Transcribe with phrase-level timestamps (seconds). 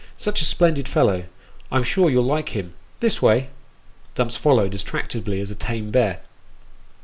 [0.17, 1.25] Such a splendid fellow!
[1.71, 3.51] I'm sure you'll like him this way,"
[4.15, 6.21] Dumps followed as tractably as a tame bear.